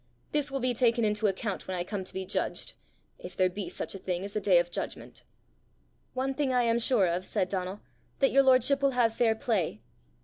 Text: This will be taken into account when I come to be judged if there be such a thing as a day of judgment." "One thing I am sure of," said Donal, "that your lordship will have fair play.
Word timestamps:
This 0.31 0.49
will 0.49 0.59
be 0.59 0.73
taken 0.73 1.05
into 1.05 1.27
account 1.27 1.67
when 1.67 1.77
I 1.77 1.83
come 1.83 2.03
to 2.05 2.13
be 2.15 2.25
judged 2.25 2.73
if 3.19 3.35
there 3.35 3.47
be 3.51 3.69
such 3.69 3.93
a 3.93 3.99
thing 3.99 4.23
as 4.25 4.35
a 4.35 4.41
day 4.41 4.57
of 4.57 4.71
judgment." 4.71 5.21
"One 6.15 6.33
thing 6.33 6.51
I 6.51 6.63
am 6.63 6.79
sure 6.79 7.05
of," 7.05 7.23
said 7.23 7.49
Donal, 7.49 7.81
"that 8.17 8.31
your 8.31 8.41
lordship 8.41 8.81
will 8.81 8.97
have 8.97 9.13
fair 9.13 9.35
play. 9.35 9.79